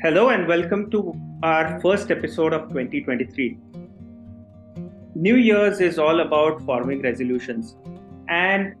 Hello 0.00 0.28
and 0.28 0.46
welcome 0.46 0.88
to 0.92 1.12
our 1.42 1.80
first 1.80 2.12
episode 2.12 2.52
of 2.52 2.68
2023. 2.68 3.58
New 5.16 5.34
Year's 5.34 5.80
is 5.80 5.98
all 5.98 6.20
about 6.20 6.62
forming 6.62 7.02
resolutions. 7.02 7.74
And 8.28 8.76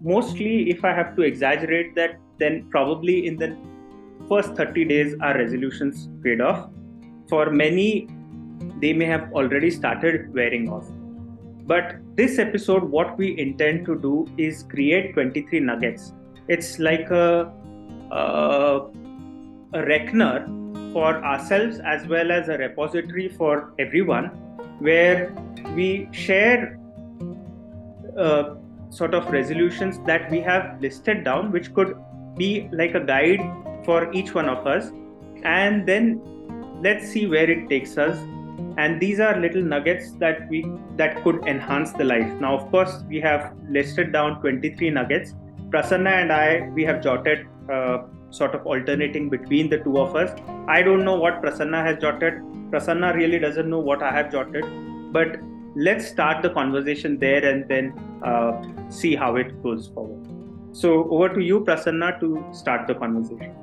mostly, 0.00 0.70
if 0.70 0.84
I 0.84 0.92
have 0.92 1.14
to 1.14 1.22
exaggerate 1.22 1.94
that, 1.94 2.18
then 2.40 2.68
probably 2.68 3.28
in 3.28 3.36
the 3.36 3.56
first 4.28 4.56
30 4.56 4.84
days, 4.86 5.14
our 5.20 5.38
resolutions 5.38 6.08
fade 6.24 6.40
off. 6.40 6.68
For 7.28 7.50
many, 7.50 8.08
they 8.80 8.92
may 8.92 9.04
have 9.04 9.32
already 9.34 9.70
started 9.70 10.34
wearing 10.34 10.68
off. 10.68 10.90
But 11.64 11.98
this 12.16 12.40
episode, 12.40 12.82
what 12.82 13.16
we 13.16 13.38
intend 13.38 13.86
to 13.86 13.96
do 14.00 14.26
is 14.36 14.64
create 14.64 15.14
23 15.14 15.60
nuggets. 15.60 16.12
It's 16.48 16.80
like 16.80 17.08
a, 17.12 17.52
a 18.10 18.80
a 19.74 19.84
reckoner 19.86 20.46
for 20.92 21.22
ourselves 21.24 21.80
as 21.84 22.06
well 22.06 22.30
as 22.30 22.48
a 22.48 22.56
repository 22.58 23.28
for 23.28 23.72
everyone 23.78 24.26
where 24.78 25.34
we 25.74 26.08
share 26.12 26.78
uh, 28.18 28.54
sort 28.90 29.14
of 29.14 29.30
resolutions 29.30 29.98
that 30.06 30.30
we 30.30 30.40
have 30.40 30.80
listed 30.80 31.24
down 31.24 31.50
which 31.50 31.72
could 31.74 31.96
be 32.36 32.68
like 32.72 32.94
a 32.94 33.00
guide 33.00 33.40
for 33.84 34.12
each 34.12 34.34
one 34.34 34.48
of 34.48 34.66
us. 34.66 34.90
And 35.44 35.86
then 35.86 36.20
let's 36.82 37.08
see 37.08 37.26
where 37.26 37.50
it 37.50 37.68
takes 37.68 37.98
us. 37.98 38.16
And 38.76 39.00
these 39.00 39.20
are 39.20 39.38
little 39.38 39.62
nuggets 39.62 40.12
that 40.12 40.48
we 40.48 40.64
that 40.96 41.22
could 41.22 41.44
enhance 41.46 41.92
the 41.92 42.04
life. 42.04 42.26
Now 42.40 42.56
of 42.58 42.70
course 42.70 43.02
we 43.08 43.20
have 43.20 43.52
listed 43.68 44.12
down 44.12 44.40
23 44.40 44.90
nuggets. 44.90 45.34
Prasanna 45.70 46.22
and 46.22 46.32
i 46.32 46.68
we 46.74 46.84
have 46.84 47.02
jotted 47.02 47.46
uh, 47.70 47.98
sort 48.34 48.54
of 48.54 48.66
alternating 48.66 49.28
between 49.30 49.70
the 49.70 49.78
two 49.78 49.98
of 49.98 50.16
us. 50.16 50.30
I 50.68 50.82
don't 50.82 51.04
know 51.04 51.14
what 51.14 51.40
Prasanna 51.42 51.84
has 51.84 51.98
jotted. 51.98 52.34
Prasanna 52.70 53.14
really 53.14 53.38
doesn't 53.38 53.68
know 53.70 53.78
what 53.78 54.02
I 54.02 54.12
have 54.12 54.32
jotted. 54.32 54.64
But 55.12 55.36
let's 55.76 56.08
start 56.08 56.42
the 56.42 56.50
conversation 56.50 57.18
there 57.18 57.44
and 57.44 57.68
then 57.68 57.92
uh, 58.24 58.62
see 58.88 59.14
how 59.14 59.36
it 59.36 59.62
goes 59.62 59.88
forward. 59.88 60.26
So 60.72 61.08
over 61.10 61.28
to 61.32 61.40
you, 61.40 61.60
Prasanna, 61.60 62.18
to 62.20 62.44
start 62.52 62.88
the 62.88 62.94
conversation. 62.94 63.54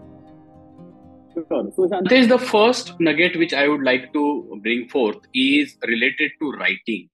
Sure. 1.34 1.72
So, 1.76 1.88
Shantesh, 1.88 2.28
the 2.28 2.38
first 2.38 3.00
nugget 3.00 3.38
which 3.38 3.54
I 3.54 3.68
would 3.68 3.84
like 3.84 4.12
to 4.14 4.60
bring 4.62 4.88
forth 4.90 5.18
is 5.34 5.76
related 5.88 6.32
to 6.42 6.52
writing. 6.52 7.10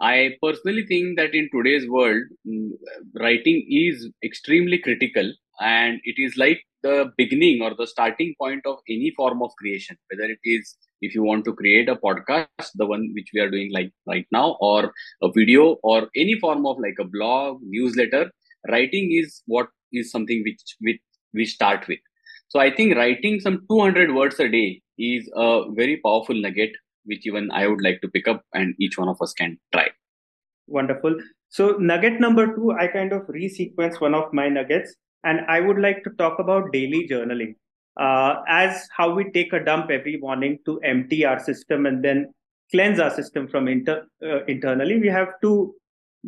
I 0.00 0.36
personally 0.42 0.86
think 0.86 1.18
that 1.18 1.34
in 1.34 1.48
today's 1.52 1.88
world, 1.88 2.22
mm, 2.46 2.70
writing 3.20 3.66
is 3.70 4.08
extremely 4.24 4.78
critical 4.78 5.32
and 5.60 6.00
it 6.04 6.20
is 6.20 6.36
like 6.36 6.60
the 6.82 7.12
beginning 7.16 7.62
or 7.62 7.74
the 7.74 7.86
starting 7.86 8.34
point 8.38 8.64
of 8.66 8.78
any 8.88 9.12
form 9.16 9.42
of 9.42 9.50
creation 9.58 9.96
whether 10.10 10.30
it 10.30 10.38
is 10.44 10.76
if 11.00 11.14
you 11.14 11.22
want 11.22 11.44
to 11.44 11.54
create 11.54 11.88
a 11.88 11.96
podcast 11.96 12.70
the 12.74 12.86
one 12.86 13.10
which 13.14 13.30
we 13.34 13.40
are 13.40 13.50
doing 13.50 13.70
like 13.72 13.90
right 14.06 14.26
now 14.30 14.56
or 14.60 14.92
a 15.22 15.30
video 15.32 15.76
or 15.82 16.08
any 16.16 16.38
form 16.38 16.66
of 16.66 16.78
like 16.78 16.98
a 16.98 17.04
blog 17.04 17.58
newsletter 17.62 18.30
writing 18.68 19.10
is 19.12 19.42
what 19.46 19.68
is 19.92 20.10
something 20.10 20.42
which, 20.44 20.60
which 20.80 21.00
we 21.34 21.44
start 21.44 21.86
with. 21.88 21.98
So 22.48 22.58
i 22.58 22.70
think 22.74 22.96
writing 22.96 23.40
some 23.40 23.64
200 23.70 24.14
words 24.14 24.40
a 24.40 24.48
day 24.48 24.82
is 24.98 25.30
a 25.34 25.64
very 25.72 26.00
powerful 26.04 26.34
nugget 26.34 26.72
which 27.04 27.26
even 27.26 27.50
i 27.52 27.66
would 27.66 27.82
like 27.82 28.00
to 28.02 28.08
pick 28.08 28.28
up 28.28 28.42
and 28.54 28.74
each 28.78 28.98
one 28.98 29.08
of 29.08 29.20
us 29.22 29.32
can 29.32 29.58
try. 29.72 29.88
Wonderful. 30.66 31.16
So 31.48 31.76
nugget 31.78 32.20
number 32.20 32.54
2 32.54 32.72
i 32.72 32.86
kind 32.86 33.12
of 33.12 33.22
resequence 33.28 34.00
one 34.00 34.14
of 34.14 34.32
my 34.32 34.48
nuggets 34.48 34.94
and 35.24 35.40
I 35.48 35.60
would 35.60 35.78
like 35.78 36.02
to 36.04 36.10
talk 36.10 36.38
about 36.38 36.72
daily 36.72 37.08
journaling 37.08 37.54
uh, 37.98 38.42
as 38.48 38.88
how 38.96 39.12
we 39.12 39.30
take 39.30 39.52
a 39.52 39.64
dump 39.64 39.90
every 39.90 40.16
morning 40.16 40.58
to 40.66 40.78
empty 40.80 41.24
our 41.24 41.38
system 41.38 41.86
and 41.86 42.04
then 42.04 42.32
cleanse 42.70 43.00
our 43.00 43.10
system 43.10 43.48
from 43.48 43.68
inter- 43.68 44.06
uh, 44.22 44.44
internally. 44.44 44.98
We 44.98 45.08
have 45.08 45.28
to 45.42 45.74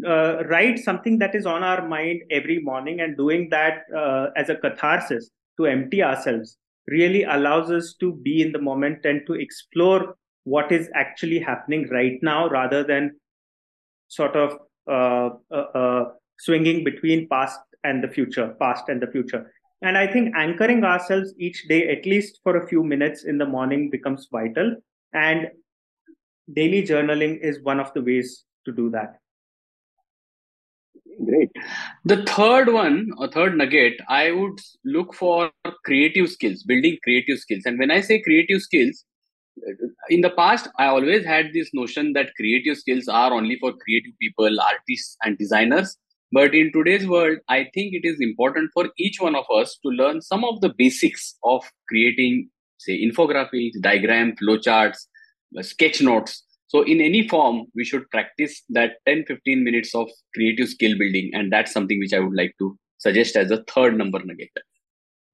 uh, 0.07 0.45
write 0.45 0.79
something 0.79 1.19
that 1.19 1.35
is 1.35 1.47
on 1.47 1.63
our 1.63 1.87
mind 1.87 2.23
every 2.31 2.61
morning, 2.61 3.01
and 3.01 3.17
doing 3.17 3.49
that 3.51 3.85
uh, 3.97 4.29
as 4.37 4.49
a 4.49 4.57
catharsis 4.57 5.31
to 5.59 5.67
empty 5.67 6.03
ourselves 6.03 6.57
really 6.89 7.23
allows 7.25 7.71
us 7.71 7.95
to 8.01 8.15
be 8.23 8.43
in 8.43 8.53
the 8.53 8.59
moment 8.61 9.05
and 9.05 9.23
to 9.27 9.35
explore 9.35 10.17
what 10.45 10.73
is 10.73 10.89
actually 10.95 11.39
happening 11.39 11.89
right 11.91 12.19
now 12.23 12.49
rather 12.49 12.83
than 12.83 13.13
sort 14.09 14.35
of 14.35 14.59
uh, 14.91 15.31
uh, 15.55 16.05
swinging 16.39 16.83
between 16.83 17.29
past 17.29 17.61
and 17.85 18.03
the 18.03 18.09
future, 18.09 18.55
past 18.61 18.89
and 18.89 19.01
the 19.01 19.07
future. 19.07 19.53
And 19.83 19.99
I 19.99 20.07
think 20.07 20.35
anchoring 20.37 20.85
ourselves 20.85 21.35
each 21.39 21.67
day, 21.69 21.89
at 21.89 22.07
least 22.07 22.41
for 22.43 22.57
a 22.57 22.67
few 22.69 22.85
minutes 22.85 23.25
in 23.25 23.39
the 23.39 23.47
morning, 23.47 23.91
becomes 23.91 24.29
vital. 24.31 24.77
And 25.13 25.49
daily 26.53 26.83
journaling 26.83 27.41
is 27.41 27.63
one 27.63 27.81
of 27.81 27.93
the 27.95 28.03
ways 28.03 28.45
to 28.65 28.73
do 28.73 28.91
that. 28.91 29.17
Great. 31.25 31.51
The 32.05 32.25
third 32.25 32.73
one, 32.73 33.11
or 33.19 33.29
third 33.29 33.57
nugget, 33.57 34.01
I 34.09 34.31
would 34.31 34.59
look 34.85 35.15
for 35.15 35.51
creative 35.85 36.31
skills, 36.31 36.63
building 36.63 36.97
creative 37.03 37.39
skills. 37.39 37.63
And 37.67 37.79
when 37.79 37.91
I 37.91 38.01
say 38.01 38.23
creative 38.23 38.63
skills, 38.63 39.05
in 40.09 40.23
the 40.23 40.31
past, 40.31 40.69
I 40.79 40.87
always 40.87 41.25
had 41.25 41.53
this 41.53 41.71
notion 41.75 42.15
that 42.15 42.35
creative 42.37 42.79
skills 42.79 43.09
are 43.09 43.33
only 43.33 43.59
for 43.61 43.73
creative 43.73 44.13
people, 44.21 44.61
artists, 44.61 45.17
and 45.23 45.37
designers. 45.37 45.97
But 46.33 46.55
in 46.55 46.73
today's 46.73 47.07
world, 47.07 47.39
I 47.49 47.65
think 47.75 47.93
it 47.93 48.05
is 48.05 48.17
important 48.19 48.71
for 48.73 48.89
each 48.99 49.21
one 49.21 49.35
of 49.35 49.45
us 49.55 49.79
to 49.83 49.91
learn 49.91 50.23
some 50.23 50.45
of 50.45 50.63
the 50.63 50.73
basics 50.77 51.37
of 51.45 51.63
creating, 51.89 52.49
say, 52.79 52.99
infographics, 53.05 53.79
diagram, 53.83 54.35
flowcharts, 54.43 54.97
uh, 55.59 55.63
sketch 55.63 56.01
notes. 56.01 56.43
So, 56.69 56.83
in 56.83 57.03
any 57.03 57.29
form, 57.29 57.67
we 57.75 57.85
should 57.85 58.09
practice 58.09 58.63
that 58.71 58.93
10 59.07 59.27
15 59.27 59.63
minutes 59.63 59.95
of 59.95 60.09
creative 60.35 60.71
skill 60.71 60.97
building. 60.99 61.31
And 61.35 61.53
that's 61.53 61.71
something 61.71 61.99
which 61.99 62.15
I 62.15 62.21
would 62.21 62.35
like 62.35 62.55
to 62.61 62.79
suggest 62.97 63.37
as 63.37 63.51
a 63.51 63.63
third 63.65 63.99
number 63.99 64.19
nugget. 64.25 64.51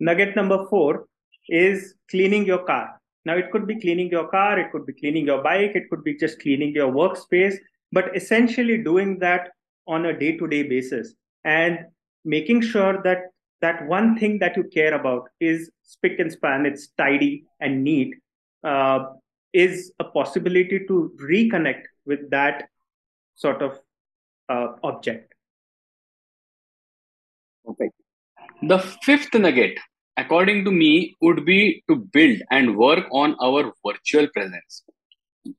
Nugget 0.00 0.34
number 0.34 0.66
four 0.68 1.06
is 1.48 1.94
cleaning 2.10 2.44
your 2.44 2.64
car. 2.64 3.00
Now, 3.24 3.36
it 3.36 3.52
could 3.52 3.68
be 3.68 3.80
cleaning 3.80 4.08
your 4.08 4.26
car, 4.28 4.58
it 4.58 4.72
could 4.72 4.84
be 4.84 4.94
cleaning 4.94 5.26
your 5.26 5.42
bike, 5.42 5.72
it 5.76 5.88
could 5.90 6.02
be 6.02 6.16
just 6.16 6.40
cleaning 6.40 6.74
your 6.74 6.90
workspace, 6.90 7.56
but 7.92 8.16
essentially 8.16 8.82
doing 8.82 9.18
that 9.20 9.50
on 9.88 10.06
a 10.06 10.18
day 10.18 10.36
to 10.36 10.46
day 10.46 10.62
basis 10.62 11.14
and 11.44 11.78
making 12.24 12.60
sure 12.60 13.02
that 13.02 13.18
that 13.60 13.86
one 13.88 14.16
thing 14.18 14.38
that 14.38 14.56
you 14.56 14.64
care 14.64 14.94
about 14.94 15.28
is 15.40 15.70
spick 15.82 16.18
and 16.18 16.30
span, 16.30 16.66
it's 16.66 16.88
tidy 16.98 17.44
and 17.60 17.82
neat, 17.82 18.14
uh, 18.62 19.06
is 19.52 19.92
a 19.98 20.04
possibility 20.04 20.84
to 20.86 21.12
reconnect 21.20 21.82
with 22.06 22.30
that 22.30 22.68
sort 23.34 23.62
of 23.62 23.80
uh, 24.48 24.68
object. 24.84 25.34
Okay. 27.68 27.90
The 28.62 28.78
fifth 29.02 29.34
nugget, 29.34 29.78
according 30.16 30.64
to 30.64 30.70
me, 30.70 31.16
would 31.20 31.44
be 31.44 31.82
to 31.88 31.96
build 31.96 32.38
and 32.50 32.76
work 32.76 33.06
on 33.12 33.36
our 33.40 33.72
virtual 33.84 34.28
presence 34.28 34.84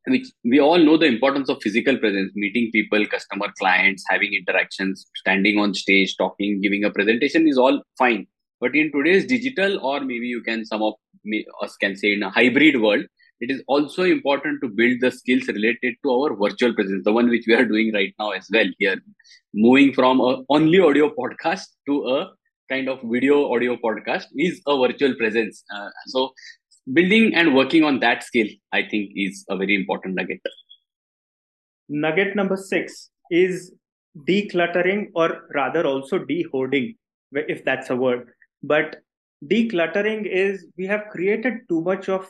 which 0.07 0.27
we 0.43 0.59
all 0.59 0.77
know 0.77 0.97
the 0.97 1.05
importance 1.05 1.49
of 1.49 1.61
physical 1.61 1.97
presence 1.97 2.31
meeting 2.35 2.69
people 2.71 3.05
customer 3.07 3.47
clients 3.57 4.03
having 4.09 4.33
interactions 4.33 5.05
standing 5.15 5.57
on 5.59 5.73
stage 5.73 6.15
talking 6.17 6.61
giving 6.61 6.83
a 6.83 6.91
presentation 6.91 7.47
is 7.47 7.57
all 7.57 7.81
fine. 7.97 8.27
But 8.61 8.75
in 8.75 8.91
today's 8.91 9.25
digital 9.25 9.79
or 9.85 10.01
maybe 10.01 10.27
you 10.27 10.41
can 10.41 10.65
some 10.65 10.81
of 10.81 10.93
us 11.63 11.75
can 11.77 11.95
say 11.95 12.13
in 12.13 12.23
a 12.23 12.29
hybrid 12.29 12.81
world 12.81 13.05
it 13.41 13.49
is 13.49 13.61
also 13.67 14.03
important 14.03 14.59
to 14.61 14.67
build 14.67 14.99
the 14.99 15.11
skills 15.11 15.47
related 15.47 15.95
to 16.03 16.11
our 16.11 16.35
virtual 16.35 16.73
presence 16.73 17.05
the 17.05 17.13
one 17.13 17.29
which 17.29 17.45
we 17.47 17.53
are 17.53 17.65
doing 17.65 17.93
right 17.93 18.13
now 18.19 18.31
as 18.31 18.47
well 18.51 18.67
here. 18.77 18.97
Moving 19.53 19.93
from 19.93 20.19
a 20.19 20.43
only 20.49 20.79
audio 20.79 21.09
podcast 21.09 21.67
to 21.87 22.03
a 22.07 22.31
kind 22.69 22.87
of 22.87 22.99
video 23.03 23.51
audio 23.53 23.75
podcast 23.77 24.25
is 24.35 24.61
a 24.67 24.77
virtual 24.77 25.15
presence. 25.15 25.63
Uh, 25.73 25.89
so 26.07 26.31
building 26.93 27.35
and 27.35 27.55
working 27.55 27.83
on 27.83 27.99
that 27.99 28.23
skill, 28.23 28.47
I 28.71 28.83
think, 28.83 29.11
is 29.15 29.45
a 29.49 29.57
very 29.57 29.75
important 29.75 30.15
nugget. 30.15 30.41
Nugget 31.87 32.35
number 32.35 32.57
six 32.57 33.09
is 33.31 33.73
decluttering, 34.27 35.07
or 35.15 35.47
rather, 35.53 35.85
also 35.85 36.19
dehoarding, 36.19 36.95
if 37.31 37.63
that's 37.63 37.89
a 37.89 37.95
word. 37.95 38.29
But 38.63 38.97
decluttering 39.45 40.25
is 40.25 40.67
we 40.77 40.85
have 40.87 41.05
created 41.11 41.53
too 41.69 41.81
much 41.81 42.09
of 42.09 42.27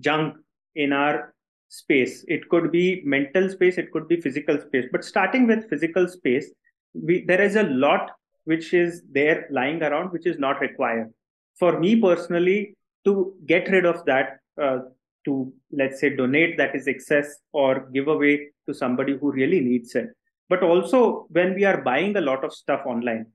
junk 0.00 0.36
in 0.74 0.92
our 0.92 1.34
space. 1.68 2.24
It 2.28 2.48
could 2.48 2.70
be 2.70 3.02
mental 3.04 3.48
space, 3.48 3.78
it 3.78 3.90
could 3.92 4.08
be 4.08 4.20
physical 4.20 4.58
space. 4.60 4.86
But 4.92 5.04
starting 5.04 5.46
with 5.46 5.68
physical 5.68 6.08
space, 6.08 6.52
we, 6.94 7.24
there 7.24 7.40
is 7.40 7.56
a 7.56 7.62
lot 7.62 8.10
which 8.44 8.74
is 8.74 9.02
there 9.10 9.46
lying 9.50 9.82
around 9.82 10.12
which 10.12 10.26
is 10.26 10.38
not 10.38 10.60
required. 10.60 11.12
For 11.58 11.78
me 11.78 12.00
personally, 12.00 12.74
to 13.04 13.34
get 13.46 13.68
rid 13.68 13.84
of 13.84 14.04
that 14.04 14.38
uh, 14.60 14.78
to 15.24 15.52
let's 15.72 16.00
say 16.00 16.14
donate 16.14 16.56
that 16.56 16.74
is 16.74 16.86
excess 16.86 17.36
or 17.52 17.88
give 17.92 18.08
away 18.08 18.48
to 18.66 18.74
somebody 18.74 19.16
who 19.16 19.32
really 19.32 19.60
needs 19.60 19.94
it. 19.94 20.08
But 20.48 20.62
also 20.62 21.26
when 21.30 21.54
we 21.54 21.64
are 21.64 21.82
buying 21.82 22.16
a 22.16 22.20
lot 22.20 22.44
of 22.44 22.52
stuff 22.52 22.82
online 22.84 23.26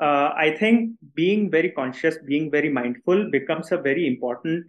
uh, 0.00 0.30
i 0.36 0.54
think 0.58 0.90
being 1.14 1.50
very 1.50 1.70
conscious 1.70 2.16
being 2.26 2.50
very 2.50 2.68
mindful 2.68 3.30
becomes 3.30 3.72
a 3.72 3.76
very 3.76 4.06
important 4.06 4.64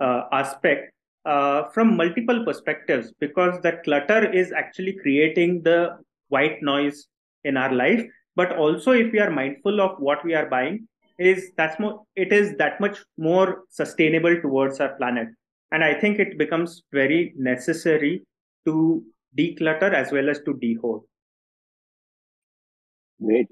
uh, 0.00 0.22
aspect 0.32 0.92
uh, 1.24 1.64
from 1.70 1.96
multiple 1.96 2.44
perspectives 2.44 3.12
because 3.20 3.60
that 3.62 3.84
clutter 3.84 4.30
is 4.32 4.52
actually 4.52 4.94
creating 5.02 5.62
the 5.62 5.96
white 6.28 6.62
noise 6.62 7.06
in 7.44 7.56
our 7.56 7.72
life. 7.72 8.04
But 8.34 8.56
also 8.56 8.92
if 8.92 9.12
we 9.12 9.20
are 9.20 9.30
mindful 9.30 9.80
of 9.80 9.98
what 9.98 10.24
we 10.24 10.34
are 10.34 10.46
buying 10.46 10.88
is 11.18 11.50
that's 11.56 11.78
more 11.78 12.02
it 12.16 12.32
is 12.32 12.56
that 12.56 12.80
much 12.80 12.98
more 13.16 13.64
sustainable 13.70 14.40
towards 14.40 14.80
our 14.80 14.94
planet. 14.96 15.28
And 15.70 15.82
i 15.82 15.94
think 15.94 16.18
it 16.18 16.36
becomes 16.38 16.82
very 16.92 17.32
necessary 17.36 18.22
to 18.66 19.02
declutter 19.38 19.92
as 19.92 20.12
well 20.12 20.28
as 20.28 20.38
to 20.40 20.54
dehoard 20.54 21.02
great. 23.22 23.46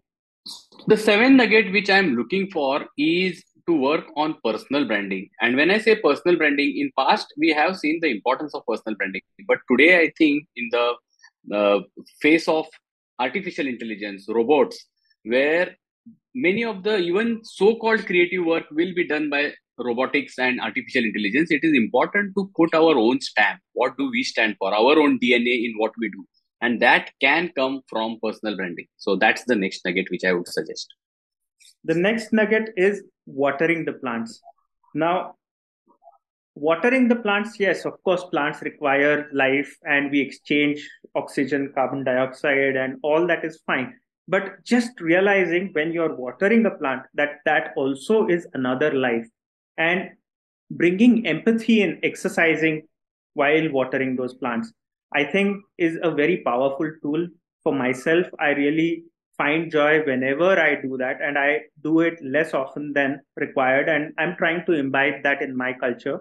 The 0.86 0.96
seventh 0.96 1.36
nugget 1.36 1.72
which 1.72 1.90
i'm 1.90 2.16
looking 2.16 2.50
for 2.50 2.86
is 2.98 3.42
to 3.68 3.74
work 3.74 4.06
on 4.16 4.36
personal 4.44 4.86
branding. 4.86 5.28
And 5.40 5.56
when 5.56 5.70
i 5.70 5.78
say 5.78 5.96
personal 5.96 6.36
branding 6.36 6.76
in 6.76 6.90
past 6.98 7.32
we 7.36 7.50
have 7.50 7.76
seen 7.76 8.00
the 8.00 8.10
importance 8.10 8.54
of 8.54 8.66
personal 8.66 8.96
branding. 8.96 9.22
But 9.46 9.58
today 9.70 10.00
i 10.00 10.12
think 10.18 10.46
in 10.56 10.68
the 10.72 10.94
uh, 11.54 11.80
face 12.20 12.48
of 12.48 12.66
artificial 13.18 13.66
intelligence 13.66 14.26
robots 14.28 14.86
where 15.24 15.76
many 16.34 16.64
of 16.64 16.82
the 16.82 16.98
even 16.98 17.40
so-called 17.42 18.06
creative 18.06 18.44
work 18.44 18.64
will 18.70 18.94
be 18.94 19.06
done 19.06 19.30
by 19.30 19.52
robotics 19.78 20.38
and 20.38 20.60
artificial 20.60 21.04
intelligence. 21.04 21.50
It 21.50 21.64
is 21.64 21.74
important 21.74 22.34
to 22.36 22.50
put 22.56 22.74
our 22.74 22.96
own 22.98 23.20
stamp. 23.20 23.60
What 23.72 23.96
do 23.96 24.10
we 24.10 24.22
stand 24.22 24.56
for? 24.58 24.72
Our 24.74 24.98
own 24.98 25.18
dna 25.18 25.64
in 25.64 25.74
what 25.76 25.92
we 25.98 26.10
do. 26.10 26.24
And 26.60 26.80
that 26.82 27.10
can 27.20 27.50
come 27.56 27.80
from 27.88 28.18
personal 28.22 28.56
branding. 28.56 28.86
So 28.98 29.16
that's 29.16 29.44
the 29.44 29.56
next 29.56 29.84
nugget 29.84 30.10
which 30.10 30.24
i 30.24 30.32
would 30.32 30.48
suggest. 30.48 30.94
The 31.84 31.94
next 31.94 32.32
nugget 32.32 32.70
is 32.76 33.02
watering 33.24 33.86
the 33.86 33.94
plants. 33.94 34.40
Now 34.94 35.36
watering 36.54 37.08
the 37.08 37.16
plants 37.16 37.58
yes 37.60 37.84
of 37.84 37.94
course 38.02 38.24
plants 38.24 38.60
require 38.60 39.30
life 39.32 39.78
and 39.84 40.10
we 40.10 40.20
exchange 40.20 40.86
oxygen 41.14 41.72
carbon 41.74 42.02
dioxide 42.04 42.76
and 42.76 42.98
all 43.02 43.26
that 43.26 43.44
is 43.44 43.62
fine 43.64 43.94
but 44.30 44.64
just 44.64 45.00
realizing 45.00 45.70
when 45.72 45.92
you're 45.92 46.14
watering 46.14 46.64
a 46.66 46.70
plant 46.70 47.02
that 47.14 47.40
that 47.44 47.72
also 47.76 48.26
is 48.28 48.46
another 48.54 48.92
life. 48.92 49.26
And 49.76 50.10
bringing 50.70 51.26
empathy 51.26 51.82
and 51.82 51.98
exercising 52.04 52.82
while 53.34 53.68
watering 53.70 54.16
those 54.16 54.34
plants 54.34 54.72
i 55.14 55.24
think 55.24 55.62
is 55.78 55.98
a 56.02 56.10
very 56.10 56.38
powerful 56.38 56.90
tool 57.02 57.26
for 57.62 57.74
myself. 57.74 58.26
I 58.38 58.50
really 58.50 59.04
find 59.36 59.70
joy 59.70 60.02
whenever 60.04 60.58
i 60.60 60.80
do 60.80 60.96
that 60.98 61.20
and 61.20 61.38
i 61.38 61.60
do 61.82 62.00
it 62.00 62.18
less 62.22 62.54
often 62.54 62.92
than 62.92 63.20
required 63.36 63.88
and 63.88 64.12
i'm 64.18 64.36
trying 64.36 64.64
to 64.66 64.72
imbibe 64.72 65.22
that 65.24 65.42
in 65.42 65.56
my 65.56 65.72
culture. 65.72 66.20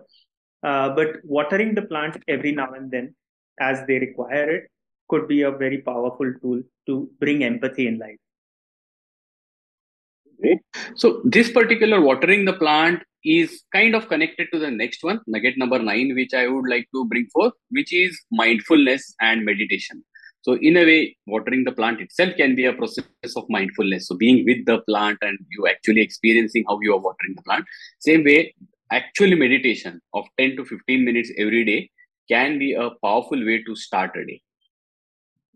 Uh, 0.63 0.89
but 0.89 1.17
watering 1.23 1.75
the 1.75 1.83
plant 1.83 2.21
every 2.27 2.51
now 2.51 2.71
and 2.73 2.91
then 2.91 3.13
as 3.61 3.85
they 3.87 3.99
require 3.99 4.49
it 4.49 4.63
could 5.09 5.27
be 5.27 5.41
a 5.41 5.51
very 5.51 5.79
powerful 5.79 6.31
tool 6.41 6.61
to 6.87 7.09
bring 7.19 7.43
empathy 7.43 7.87
in 7.87 7.99
life. 7.99 8.17
So 10.95 11.21
this 11.25 11.51
particular 11.51 11.99
watering 12.01 12.45
the 12.45 12.53
plant 12.53 13.03
is 13.23 13.63
kind 13.73 13.95
of 13.95 14.07
connected 14.07 14.47
to 14.53 14.59
the 14.59 14.71
next 14.71 15.03
one, 15.03 15.19
nugget 15.27 15.57
number 15.57 15.79
nine, 15.79 16.15
which 16.15 16.33
I 16.33 16.47
would 16.47 16.69
like 16.69 16.87
to 16.93 17.05
bring 17.05 17.27
forth, 17.33 17.53
which 17.69 17.93
is 17.93 18.17
mindfulness 18.31 19.13
and 19.19 19.43
meditation. 19.43 20.03
So 20.41 20.53
in 20.53 20.77
a 20.77 20.85
way, 20.85 21.17
watering 21.27 21.65
the 21.65 21.73
plant 21.73 21.99
itself 21.99 22.35
can 22.37 22.55
be 22.55 22.65
a 22.65 22.73
process 22.73 23.03
of 23.35 23.43
mindfulness. 23.49 24.07
So 24.07 24.15
being 24.15 24.45
with 24.45 24.65
the 24.65 24.79
plant 24.87 25.17
and 25.21 25.37
you 25.49 25.67
actually 25.67 26.01
experiencing 26.01 26.63
how 26.67 26.79
you 26.81 26.93
are 26.93 26.99
watering 26.99 27.35
the 27.35 27.41
plant. 27.41 27.65
Same 27.99 28.23
way, 28.23 28.55
actually 28.91 29.35
meditation 29.35 29.99
of 30.13 30.25
10 30.39 30.55
to 30.55 30.65
15 30.65 31.03
minutes 31.03 31.31
every 31.37 31.65
day 31.65 31.89
can 32.29 32.57
be 32.57 32.73
a 32.73 32.91
powerful 33.03 33.45
way 33.45 33.61
to 33.63 33.75
start 33.75 34.15
a 34.15 34.25
day. 34.25 34.41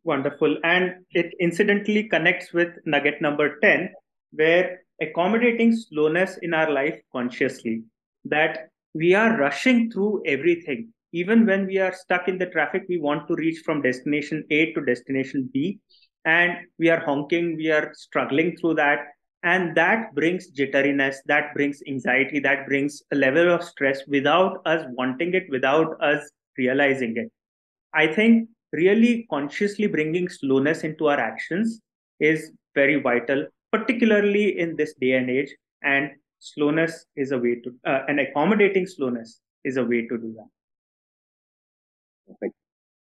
Wonderful. 0.03 0.57
And 0.63 1.05
it 1.11 1.33
incidentally 1.39 2.09
connects 2.09 2.53
with 2.53 2.69
nugget 2.85 3.21
number 3.21 3.59
10, 3.59 3.89
where 4.31 4.81
accommodating 5.01 5.75
slowness 5.75 6.37
in 6.41 6.53
our 6.53 6.69
life 6.71 6.99
consciously, 7.11 7.83
that 8.25 8.69
we 8.93 9.13
are 9.13 9.37
rushing 9.37 9.89
through 9.89 10.23
everything. 10.25 10.93
Even 11.13 11.45
when 11.45 11.67
we 11.67 11.77
are 11.77 11.93
stuck 11.93 12.27
in 12.27 12.37
the 12.37 12.47
traffic, 12.47 12.83
we 12.89 12.99
want 12.99 13.27
to 13.27 13.35
reach 13.35 13.61
from 13.63 13.81
destination 13.81 14.43
A 14.49 14.73
to 14.73 14.83
destination 14.83 15.49
B, 15.53 15.79
and 16.25 16.53
we 16.79 16.89
are 16.89 16.99
honking, 16.99 17.55
we 17.55 17.71
are 17.71 17.91
struggling 17.93 18.57
through 18.57 18.75
that. 18.75 18.99
And 19.43 19.75
that 19.75 20.15
brings 20.15 20.51
jitteriness, 20.51 21.17
that 21.25 21.53
brings 21.53 21.81
anxiety, 21.87 22.39
that 22.39 22.65
brings 22.65 23.01
a 23.11 23.15
level 23.15 23.53
of 23.53 23.63
stress 23.63 24.01
without 24.07 24.61
us 24.65 24.85
wanting 24.91 25.33
it, 25.33 25.43
without 25.49 26.01
us 26.01 26.31
realizing 26.57 27.17
it. 27.17 27.29
I 27.93 28.07
think 28.07 28.49
really 28.73 29.25
consciously 29.29 29.87
bringing 29.87 30.27
slowness 30.27 30.83
into 30.83 31.07
our 31.07 31.19
actions 31.19 31.81
is 32.19 32.51
very 32.75 32.99
vital, 32.99 33.47
particularly 33.71 34.59
in 34.59 34.75
this 34.75 34.93
day 34.99 35.13
and 35.13 35.29
age. 35.29 35.49
And 35.83 36.11
slowness 36.39 37.05
is 37.15 37.31
a 37.31 37.37
way 37.37 37.55
to, 37.63 37.73
uh, 37.85 38.01
and 38.07 38.19
accommodating 38.19 38.87
slowness 38.87 39.39
is 39.63 39.77
a 39.77 39.83
way 39.83 40.07
to 40.07 40.17
do 40.17 40.35
that. 40.37 40.49
Perfect. 42.27 42.55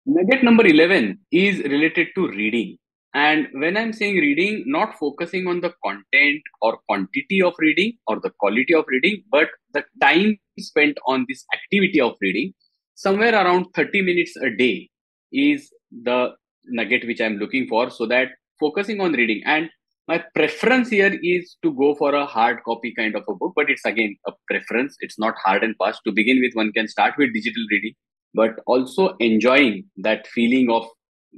Nugget 0.05 0.44
number 0.44 0.67
11 0.67 1.19
is 1.32 1.58
related 1.61 2.08
to 2.14 2.29
reading. 2.29 2.76
And 3.14 3.49
when 3.53 3.76
I'm 3.79 3.93
saying 3.94 4.17
reading, 4.17 4.64
not 4.67 4.99
focusing 4.99 5.47
on 5.47 5.62
the 5.62 5.73
content 5.82 6.43
or 6.61 6.79
quantity 6.87 7.41
of 7.43 7.55
reading 7.58 7.94
or 8.06 8.20
the 8.20 8.31
quality 8.38 8.75
of 8.75 8.85
reading, 8.88 9.23
but 9.31 9.49
the 9.73 9.85
time 10.03 10.37
spent 10.58 10.99
on 11.06 11.25
this 11.29 11.44
activity 11.55 12.00
of 12.00 12.14
reading, 12.20 12.53
somewhere 12.94 13.35
around 13.35 13.67
30 13.75 14.03
minutes 14.03 14.37
a 14.37 14.50
day 14.50 14.91
is 15.36 15.70
the 15.90 16.30
nugget 16.66 17.06
which 17.06 17.20
I'm 17.20 17.36
looking 17.36 17.66
for 17.68 17.90
so 17.90 18.06
that 18.06 18.28
focusing 18.58 19.00
on 19.00 19.12
reading. 19.12 19.42
And 19.44 19.70
my 20.08 20.22
preference 20.34 20.88
here 20.88 21.18
is 21.22 21.56
to 21.62 21.72
go 21.72 21.94
for 21.94 22.14
a 22.14 22.24
hard 22.24 22.58
copy 22.64 22.94
kind 22.96 23.16
of 23.16 23.24
a 23.28 23.34
book 23.34 23.52
but 23.56 23.70
it's 23.70 23.84
again 23.84 24.16
a 24.26 24.32
preference. 24.48 24.96
It's 25.00 25.18
not 25.18 25.34
hard 25.44 25.62
and 25.62 25.74
fast. 25.78 26.00
To 26.06 26.12
begin 26.12 26.40
with 26.40 26.54
one 26.54 26.72
can 26.72 26.88
start 26.88 27.14
with 27.18 27.34
digital 27.34 27.64
reading 27.70 27.94
but 28.34 28.60
also 28.66 29.14
enjoying 29.18 29.84
that 29.98 30.26
feeling 30.28 30.70
of 30.70 30.86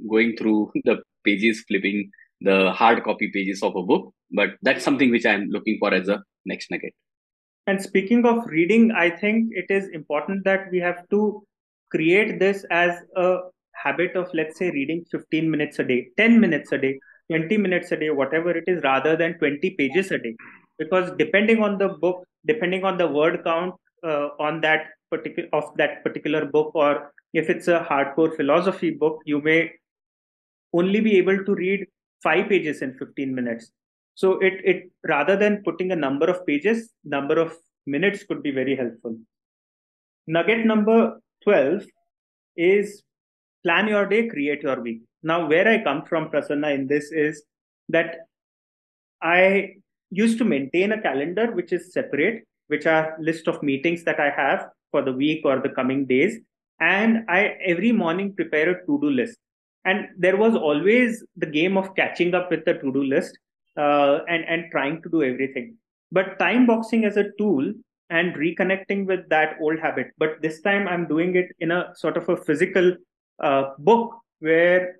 going 0.09 0.35
through 0.37 0.71
the 0.83 0.97
pages 1.25 1.63
flipping 1.67 2.09
the 2.41 2.71
hard 2.71 3.03
copy 3.03 3.29
pages 3.33 3.61
of 3.63 3.75
a 3.75 3.83
book. 3.83 4.13
But 4.31 4.49
that's 4.61 4.83
something 4.83 5.09
which 5.09 5.25
i'm 5.25 5.47
looking 5.49 5.77
for 5.79 5.93
as 5.93 6.07
a 6.07 6.21
next 6.45 6.69
nugget. 6.71 6.93
And 7.67 7.81
speaking 7.81 8.25
of 8.25 8.45
reading 8.45 8.91
i 8.91 9.09
think 9.09 9.49
it 9.51 9.65
is 9.69 9.89
important 9.93 10.43
that 10.45 10.71
we 10.71 10.79
have 10.79 11.07
to 11.09 11.43
create 11.91 12.39
this 12.39 12.65
as 12.69 12.95
a 13.15 13.37
habit 13.83 14.15
of 14.15 14.29
let's 14.33 14.57
say 14.57 14.69
reading 14.71 15.05
15 15.11 15.49
minutes 15.49 15.79
a 15.79 15.83
day 15.83 15.99
10 16.17 16.39
minutes 16.39 16.71
a 16.71 16.77
day 16.77 16.99
20 17.31 17.57
minutes 17.57 17.91
a 17.91 17.97
day 17.97 18.09
whatever 18.09 18.51
it 18.51 18.63
is 18.67 18.81
rather 18.83 19.15
than 19.15 19.37
20 19.37 19.69
pages 19.71 20.11
a 20.11 20.17
day. 20.17 20.35
Because 20.77 21.11
depending 21.17 21.61
on 21.63 21.77
the 21.77 21.89
book 21.89 22.23
depending 22.45 22.83
on 22.83 22.97
the 22.97 23.07
word 23.07 23.41
count 23.43 23.75
uh, 24.03 24.29
on 24.39 24.61
that 24.61 24.87
particular 25.11 25.49
of 25.53 25.65
that 25.77 26.03
particular 26.03 26.45
book 26.45 26.71
or 26.73 27.11
if 27.33 27.49
it's 27.49 27.67
a 27.67 27.85
hardcore 27.89 28.35
philosophy 28.35 28.91
book 28.91 29.19
you 29.25 29.41
may 29.41 29.71
only 30.73 30.99
be 30.99 31.17
able 31.17 31.43
to 31.45 31.55
read 31.55 31.85
5 32.23 32.49
pages 32.49 32.81
in 32.81 32.93
15 32.97 33.33
minutes. 33.33 33.71
So 34.15 34.39
it 34.39 34.61
it 34.71 34.91
rather 35.07 35.35
than 35.35 35.63
putting 35.63 35.91
a 35.91 35.95
number 35.95 36.29
of 36.29 36.45
pages 36.45 36.89
number 37.03 37.39
of 37.39 37.57
minutes 37.85 38.23
could 38.23 38.41
be 38.43 38.51
very 38.51 38.75
helpful. 38.75 39.17
Nugget 40.27 40.65
number 40.65 41.19
12 41.43 41.85
is 42.55 43.03
plan 43.63 43.87
your 43.87 44.05
day, 44.05 44.27
create 44.27 44.63
your 44.63 44.81
week. 44.81 45.01
Now, 45.23 45.47
where 45.47 45.67
I 45.67 45.83
come 45.83 46.05
from, 46.05 46.29
Prasanna, 46.29 46.73
in 46.73 46.87
this 46.87 47.11
is 47.11 47.43
that 47.89 48.19
I 49.21 49.75
used 50.09 50.37
to 50.37 50.45
maintain 50.45 50.91
a 50.91 51.01
calendar 51.01 51.51
which 51.51 51.73
is 51.73 51.93
separate, 51.93 52.43
which 52.67 52.85
are 52.85 53.15
list 53.19 53.47
of 53.47 53.61
meetings 53.61 54.03
that 54.03 54.19
I 54.19 54.29
have 54.29 54.69
for 54.91 55.01
the 55.01 55.13
week 55.13 55.41
or 55.45 55.59
the 55.59 55.69
coming 55.69 56.05
days. 56.05 56.39
And 56.79 57.25
I 57.27 57.57
every 57.65 57.91
morning 57.91 58.33
prepare 58.33 58.69
a 58.69 58.85
to-do 58.85 59.09
list. 59.09 59.37
And 59.85 60.07
there 60.17 60.37
was 60.37 60.55
always 60.55 61.23
the 61.35 61.45
game 61.45 61.77
of 61.77 61.95
catching 61.95 62.33
up 62.33 62.49
with 62.49 62.65
the 62.65 62.75
to-do 62.75 63.03
list 63.03 63.37
uh, 63.77 64.19
and, 64.27 64.45
and 64.45 64.71
trying 64.71 65.01
to 65.01 65.09
do 65.09 65.23
everything. 65.23 65.75
But 66.11 66.39
time 66.39 66.65
boxing 66.65 67.05
as 67.05 67.17
a 67.17 67.31
tool 67.37 67.73
and 68.09 68.33
reconnecting 68.35 69.05
with 69.05 69.27
that 69.29 69.57
old 69.61 69.79
habit. 69.79 70.07
But 70.17 70.41
this 70.41 70.61
time 70.61 70.87
I'm 70.87 71.07
doing 71.07 71.35
it 71.35 71.47
in 71.59 71.71
a 71.71 71.91
sort 71.95 72.17
of 72.17 72.27
a 72.29 72.37
physical 72.37 72.95
uh, 73.41 73.71
book 73.79 74.15
where 74.39 74.97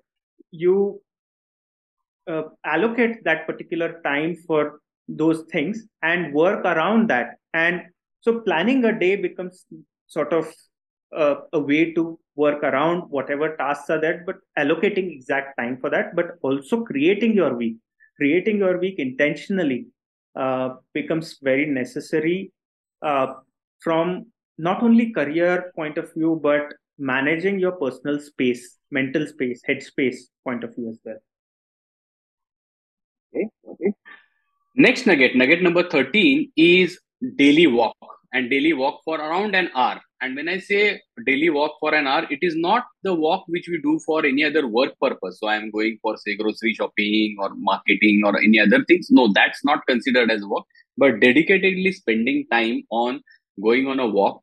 you 0.50 1.00
uh, 2.26 2.42
allocate 2.64 3.24
that 3.24 3.46
particular 3.46 4.00
time 4.02 4.36
for 4.46 4.80
those 5.08 5.42
things 5.50 5.84
and 6.02 6.32
work 6.32 6.64
around 6.64 7.08
that. 7.10 7.36
And 7.54 7.82
so 8.20 8.40
planning 8.40 8.84
a 8.84 8.98
day 8.98 9.16
becomes 9.16 9.64
sort 10.06 10.32
of 10.32 10.52
uh, 11.16 11.36
a 11.52 11.58
way 11.58 11.92
to 11.94 12.18
work 12.36 12.62
around 12.62 13.02
whatever 13.10 13.56
tasks 13.56 13.90
are 13.90 14.00
there 14.00 14.22
but 14.24 14.36
allocating 14.56 15.12
exact 15.12 15.58
time 15.58 15.76
for 15.80 15.90
that 15.90 16.14
but 16.14 16.36
also 16.42 16.84
creating 16.84 17.34
your 17.34 17.54
week. 17.54 17.76
Creating 18.16 18.58
your 18.58 18.78
week 18.78 18.98
intentionally 18.98 19.86
uh, 20.36 20.74
becomes 20.94 21.38
very 21.42 21.66
necessary 21.66 22.52
uh, 23.02 23.34
from 23.80 24.26
not 24.58 24.82
only 24.82 25.10
career 25.10 25.72
point 25.74 25.96
of 25.96 26.12
view, 26.14 26.38
but 26.42 26.72
managing 27.00 27.58
your 27.58 27.72
personal 27.72 28.20
space, 28.20 28.76
mental 28.90 29.26
space, 29.26 29.62
headspace 29.68 30.16
point 30.44 30.62
of 30.62 30.74
view 30.74 30.90
as 30.90 31.00
well. 31.04 31.16
Okay. 33.34 33.48
Okay. 33.68 33.92
Next 34.76 35.06
nugget, 35.06 35.34
nugget 35.34 35.62
number 35.62 35.88
13 35.88 36.52
is 36.56 37.00
daily 37.36 37.66
walk 37.66 37.96
and 38.32 38.50
daily 38.50 38.72
walk 38.72 39.00
for 39.04 39.16
around 39.16 39.56
an 39.56 39.70
hour. 39.74 40.00
And 40.20 40.36
when 40.36 40.48
I 40.48 40.58
say 40.58 41.00
daily 41.24 41.48
walk 41.48 41.76
for 41.80 41.94
an 41.94 42.06
hour, 42.06 42.26
it 42.30 42.40
is 42.42 42.54
not 42.54 42.84
the 43.02 43.14
walk 43.14 43.44
which 43.48 43.66
we 43.68 43.80
do 43.82 43.98
for 44.04 44.24
any 44.26 44.44
other 44.44 44.66
work 44.68 44.92
purpose. 45.00 45.38
So 45.40 45.48
I'm 45.48 45.70
going 45.70 45.98
for 46.02 46.16
say 46.18 46.36
grocery 46.36 46.74
shopping 46.74 47.36
or 47.40 47.50
marketing 47.54 48.20
or 48.24 48.38
any 48.38 48.60
other 48.60 48.84
things. 48.84 49.08
No, 49.10 49.32
that's 49.32 49.64
not 49.64 49.86
considered 49.86 50.30
as 50.30 50.44
work, 50.44 50.64
but 50.98 51.14
dedicatedly 51.14 51.94
spending 51.94 52.46
time 52.52 52.82
on 52.90 53.22
going 53.62 53.86
on 53.86 53.98
a 53.98 54.06
walk, 54.06 54.42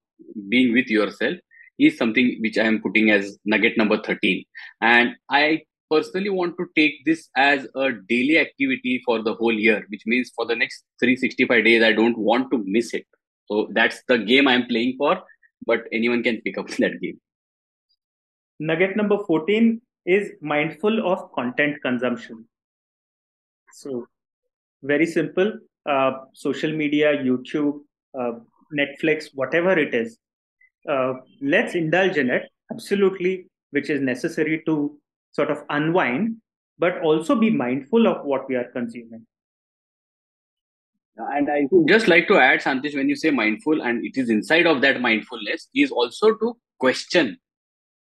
being 0.50 0.74
with 0.74 0.88
yourself 0.88 1.38
is 1.80 1.98
something 1.98 2.38
which 2.42 2.58
I 2.58 2.64
am 2.64 2.82
putting 2.82 3.12
as 3.12 3.38
nugget 3.46 3.78
number 3.78 4.02
13. 4.02 4.44
And 4.82 5.16
I 5.30 5.64
personally 5.90 6.30
want 6.30 6.56
to 6.58 6.68
take 6.76 7.06
this 7.06 7.30
as 7.36 7.68
a 7.76 7.92
daily 8.10 8.38
activity 8.38 9.02
for 9.06 9.22
the 9.24 9.34
whole 9.34 9.54
year, 9.54 9.86
which 9.90 10.04
means 10.06 10.32
for 10.36 10.46
the 10.46 10.56
next 10.56 10.84
365 11.00 11.64
days, 11.64 11.84
I 11.84 11.94
don't 11.94 12.18
want 12.18 12.52
to 12.52 12.64
miss 12.66 12.94
it. 12.94 13.06
So 13.46 13.70
that's 13.72 14.02
the 14.08 14.18
game 14.18 14.48
I'm 14.48 14.66
playing 14.68 14.96
for, 14.98 15.22
but 15.66 15.82
anyone 15.94 16.24
can 16.24 16.42
pick 16.42 16.58
up 16.58 16.68
that 16.80 17.00
game. 17.02 17.20
Nugget 18.60 18.98
number 18.98 19.18
14 19.26 19.82
is 20.06 20.32
mindful 20.42 21.08
of 21.08 21.32
content 21.34 21.78
consumption. 21.82 22.46
So, 23.74 24.08
very 24.82 25.06
simple 25.06 25.54
uh, 25.88 26.12
social 26.34 26.72
media, 26.72 27.18
YouTube, 27.18 27.80
uh, 28.20 28.34
Netflix, 28.78 29.30
whatever 29.34 29.78
it 29.78 29.94
is. 29.94 30.18
Uh, 30.88 31.14
let's 31.42 31.76
indulge 31.76 32.18
in 32.18 32.30
it, 32.30 32.50
absolutely, 32.72 33.48
which 33.72 33.90
is 33.90 34.02
necessary 34.02 34.64
to 34.66 34.98
sort 35.32 35.52
of 35.52 35.64
unwind, 35.70 36.38
but 36.80 37.02
also 37.02 37.36
be 37.36 37.50
mindful 37.50 38.08
of 38.08 38.26
what 38.26 38.48
we 38.48 38.56
are 38.56 38.72
consuming. 38.72 39.26
And 41.18 41.50
I 41.50 41.68
would 41.72 41.88
just 41.88 42.08
like 42.08 42.28
to 42.28 42.38
add, 42.38 42.62
Shantesh, 42.62 42.96
when 42.96 43.10
you 43.10 43.16
say 43.16 43.32
mindful, 43.32 43.82
and 43.82 44.06
it 44.06 44.18
is 44.18 44.30
inside 44.30 44.66
of 44.66 44.82
that 44.82 45.02
mindfulness, 45.02 45.68
is 45.76 45.92
also 45.92 46.36
to 46.36 46.58
question, 46.80 47.38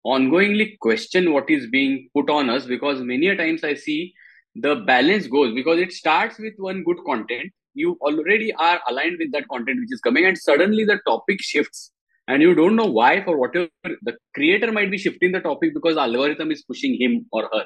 ongoingly 0.05 0.77
question 0.79 1.31
what 1.31 1.49
is 1.49 1.67
being 1.67 2.09
put 2.13 2.29
on 2.29 2.49
us, 2.49 2.65
because 2.65 2.99
many 3.01 3.33
times 3.35 3.63
I 3.63 3.75
see 3.75 4.13
the 4.55 4.75
balance 4.75 5.27
goes 5.27 5.53
because 5.55 5.79
it 5.79 5.93
starts 5.93 6.37
with 6.37 6.53
one 6.57 6.83
good 6.83 6.97
content. 7.05 7.51
You 7.75 7.97
already 8.01 8.53
are 8.53 8.81
aligned 8.89 9.17
with 9.19 9.31
that 9.31 9.47
content 9.47 9.79
which 9.79 9.93
is 9.93 10.01
coming, 10.01 10.25
and 10.25 10.37
suddenly 10.37 10.83
the 10.83 10.99
topic 11.07 11.41
shifts 11.41 11.92
and 12.27 12.41
you 12.41 12.55
don't 12.55 12.75
know 12.75 12.85
why 12.85 13.23
for 13.23 13.37
whatever 13.37 13.69
the 13.83 14.15
creator 14.33 14.71
might 14.71 14.91
be 14.91 14.97
shifting 14.97 15.31
the 15.31 15.39
topic 15.39 15.73
because 15.73 15.95
the 15.95 16.01
algorithm 16.01 16.51
is 16.51 16.63
pushing 16.63 16.99
him 16.99 17.25
or 17.31 17.49
her. 17.53 17.65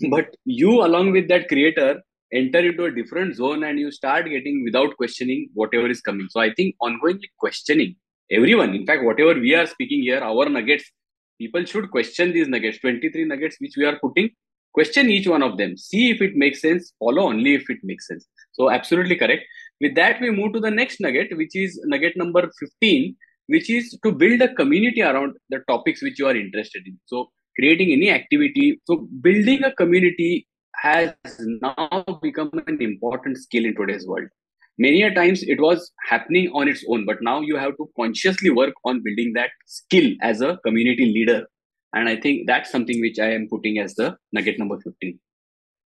Hmm. 0.00 0.10
But 0.10 0.36
you 0.44 0.84
along 0.84 1.12
with 1.12 1.28
that 1.28 1.48
creator 1.48 2.02
enter 2.32 2.58
into 2.58 2.84
a 2.84 2.94
different 2.94 3.36
zone 3.36 3.64
and 3.64 3.78
you 3.78 3.90
start 3.90 4.26
getting 4.26 4.62
without 4.64 4.96
questioning 4.96 5.48
whatever 5.54 5.88
is 5.88 6.00
coming. 6.00 6.28
So 6.30 6.40
i 6.40 6.52
think 6.52 6.74
ongoingly 6.82 7.30
questioning 7.38 7.96
everyone 8.30 8.74
in 8.74 8.86
fact 8.86 9.04
whatever 9.04 9.34
we 9.34 9.54
are 9.54 9.66
speaking 9.66 10.02
here 10.02 10.20
our 10.20 10.48
nuggets 10.48 10.90
people 11.38 11.64
should 11.64 11.90
question 11.90 12.32
these 12.32 12.48
nuggets 12.48 12.78
23 12.78 13.26
nuggets 13.26 13.56
which 13.60 13.74
we 13.76 13.84
are 13.84 13.98
putting 13.98 14.30
question 14.74 15.08
each 15.08 15.28
one 15.28 15.42
of 15.42 15.56
them. 15.56 15.76
See 15.76 16.10
if 16.10 16.20
it 16.20 16.34
makes 16.34 16.60
sense 16.60 16.92
follow 16.98 17.22
only 17.22 17.54
if 17.54 17.70
it 17.70 17.78
makes 17.82 18.08
sense. 18.08 18.26
So 18.52 18.70
absolutely 18.70 19.16
correct. 19.16 19.44
With 19.80 19.94
that 19.94 20.20
we 20.20 20.30
move 20.30 20.52
to 20.54 20.60
the 20.60 20.70
next 20.70 21.00
nugget 21.00 21.36
which 21.36 21.54
is 21.54 21.80
nugget 21.86 22.16
number 22.16 22.50
15 22.58 23.16
which 23.46 23.70
is 23.70 23.98
to 24.04 24.12
build 24.12 24.40
a 24.40 24.54
community 24.54 25.02
around 25.02 25.36
the 25.50 25.60
topics 25.68 26.02
which 26.02 26.18
you 26.18 26.26
are 26.26 26.36
interested 26.36 26.82
in. 26.86 26.98
So, 27.06 27.30
creating 27.58 27.92
any 27.92 28.10
activity. 28.10 28.80
So, 28.84 29.08
building 29.20 29.64
a 29.64 29.72
community 29.72 30.46
has 30.76 31.14
now 31.38 32.04
become 32.22 32.50
an 32.66 32.80
important 32.80 33.38
skill 33.38 33.64
in 33.64 33.74
today's 33.74 34.06
world. 34.06 34.28
Many 34.76 35.02
a 35.02 35.14
times 35.14 35.42
it 35.44 35.60
was 35.60 35.92
happening 36.08 36.50
on 36.52 36.68
its 36.68 36.84
own, 36.88 37.06
but 37.06 37.18
now 37.22 37.40
you 37.40 37.56
have 37.56 37.76
to 37.76 37.88
consciously 37.96 38.50
work 38.50 38.74
on 38.84 39.02
building 39.04 39.32
that 39.34 39.50
skill 39.66 40.10
as 40.20 40.40
a 40.40 40.58
community 40.64 41.06
leader. 41.06 41.46
And 41.94 42.08
I 42.08 42.16
think 42.16 42.48
that's 42.48 42.72
something 42.72 43.00
which 43.00 43.20
I 43.20 43.30
am 43.32 43.46
putting 43.48 43.78
as 43.78 43.94
the 43.94 44.16
nugget 44.32 44.58
number 44.58 44.76
15. 44.80 45.18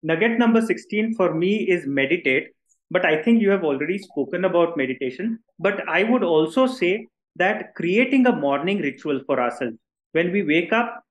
Nugget 0.02 0.38
number 0.38 0.62
16 0.62 1.14
for 1.16 1.34
me 1.34 1.68
is 1.68 1.86
meditate. 1.86 2.48
But 2.90 3.04
I 3.04 3.22
think 3.22 3.42
you 3.42 3.50
have 3.50 3.64
already 3.64 3.98
spoken 3.98 4.46
about 4.46 4.76
meditation. 4.78 5.38
But 5.58 5.86
I 5.86 6.04
would 6.04 6.22
also 6.22 6.66
say 6.66 7.06
that 7.38 7.74
creating 7.74 8.26
a 8.26 8.32
morning 8.32 8.78
ritual 8.78 9.20
for 9.26 9.40
ourselves. 9.40 9.76
When 10.12 10.32
we 10.32 10.42
wake 10.42 10.72
up, 10.72 11.02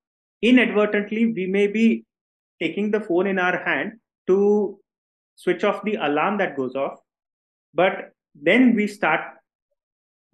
inadvertently, 0.42 1.34
we 1.34 1.48
may 1.48 1.68
be 1.68 2.06
taking 2.62 2.92
the 2.92 3.02
phone 3.02 3.28
in 3.28 3.40
our 3.40 3.64
hand 3.64 3.94
to 4.28 4.80
switch 5.36 5.64
off 5.64 5.84
the 5.84 5.96
alarm 5.96 6.38
that 6.38 6.56
goes 6.56 6.76
off. 6.76 7.00
But 7.74 8.12
then 8.36 8.76
we 8.76 8.88
start 8.88 9.22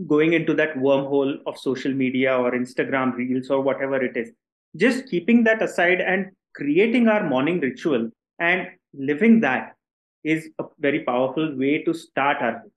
going 0.08 0.34
into 0.34 0.54
that 0.56 0.76
wormhole 0.76 1.38
of 1.46 1.58
social 1.58 1.94
media 1.94 2.36
or 2.38 2.52
Instagram 2.52 3.14
reels 3.16 3.50
or 3.50 3.62
whatever 3.62 4.04
it 4.04 4.18
is. 4.18 4.32
Just 4.76 5.08
keeping 5.08 5.44
that 5.44 5.62
aside 5.62 6.02
and 6.02 6.32
creating 6.56 7.08
our 7.08 7.28
morning 7.28 7.60
ritual 7.60 8.10
and 8.40 8.68
living 8.94 9.40
that 9.42 9.76
is 10.24 10.50
a 10.60 10.66
very 10.80 11.04
powerful 11.04 11.56
way 11.58 11.84
to 11.84 11.94
start 11.94 12.38
our 12.42 12.54
day. 12.54 12.70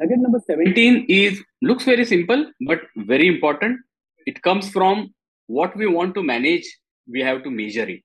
Nugget 0.00 0.18
number 0.18 0.40
17 0.46 1.06
is 1.08 1.42
looks 1.60 1.84
very 1.84 2.04
simple 2.06 2.50
but 2.66 2.80
very 2.96 3.28
important. 3.28 3.78
It 4.24 4.40
comes 4.42 4.70
from 4.70 5.12
what 5.46 5.76
we 5.76 5.86
want 5.86 6.14
to 6.14 6.22
manage, 6.22 6.64
we 7.06 7.20
have 7.20 7.42
to 7.44 7.50
measure 7.50 7.88
it. 7.88 8.02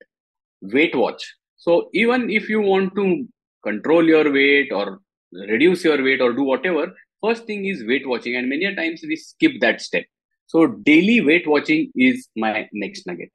Weight 0.62 0.94
watch. 0.96 1.24
So 1.56 1.90
even 1.94 2.30
if 2.30 2.50
you 2.50 2.60
want 2.60 2.96
to 2.96 3.25
control 3.64 4.04
your 4.04 4.32
weight 4.32 4.74
or 4.74 5.00
reduce 5.32 5.86
your 5.86 6.04
weight 6.04 6.22
or 6.22 6.34
do 6.34 6.44
whatever, 6.44 6.94
first 7.24 7.46
thing 7.46 7.66
is 7.66 7.86
weight 7.86 8.08
watching, 8.08 8.36
and 8.36 8.50
many 8.50 8.75
times 8.75 9.02
we 9.04 9.16
skip 9.16 9.54
that 9.62 9.80
step. 9.82 10.04
So 10.48 10.68
daily 10.68 11.22
weight 11.22 11.48
watching 11.48 11.92
is 11.96 12.28
my 12.36 12.68
next 12.74 13.08
nugget. 13.08 13.32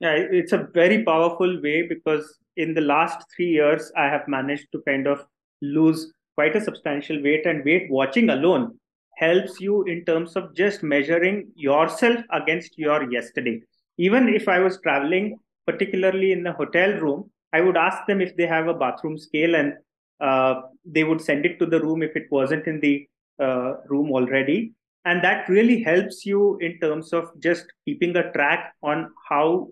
Yeah, 0.00 0.14
it's 0.40 0.52
a 0.52 0.66
very 0.74 1.04
powerful 1.04 1.60
way 1.62 1.86
because 1.88 2.38
in 2.56 2.74
the 2.74 2.80
last 2.80 3.24
three 3.34 3.50
years 3.50 3.92
I 3.96 4.06
have 4.06 4.26
managed 4.26 4.66
to 4.72 4.82
kind 4.86 5.06
of 5.06 5.24
lose 5.62 6.12
quite 6.34 6.56
a 6.56 6.60
substantial 6.60 7.22
weight 7.22 7.46
and 7.46 7.64
weight 7.64 7.90
watching 7.90 8.30
alone 8.30 8.78
helps 9.16 9.60
you 9.60 9.84
in 9.84 10.04
terms 10.04 10.34
of 10.36 10.54
just 10.54 10.82
measuring 10.82 11.48
yourself 11.54 12.18
against 12.32 12.76
your 12.78 13.10
yesterday. 13.10 13.60
Even 13.96 14.28
if 14.28 14.48
i 14.48 14.58
was 14.58 14.80
traveling 14.80 15.38
particularly 15.66 16.32
in 16.32 16.46
a 16.46 16.52
hotel 16.52 16.92
room 16.94 17.30
i 17.52 17.60
would 17.60 17.76
ask 17.76 18.04
them 18.08 18.20
if 18.20 18.36
they 18.36 18.46
have 18.46 18.66
a 18.66 18.74
bathroom 18.74 19.16
scale 19.16 19.54
and 19.54 19.74
uh, 20.20 20.62
they 20.84 21.04
would 21.04 21.20
send 21.20 21.44
it 21.46 21.58
to 21.58 21.66
the 21.66 21.80
room 21.80 22.02
if 22.02 22.16
it 22.16 22.26
wasn't 22.30 22.66
in 22.66 22.80
the 22.80 23.06
uh, 23.40 23.74
room 23.88 24.12
already. 24.12 24.72
And 25.04 25.22
that 25.22 25.48
really 25.48 25.82
helps 25.82 26.24
you 26.24 26.58
in 26.58 26.78
terms 26.80 27.12
of 27.12 27.28
just 27.40 27.66
keeping 27.84 28.16
a 28.16 28.32
track 28.32 28.74
on 28.82 29.10
how 29.28 29.68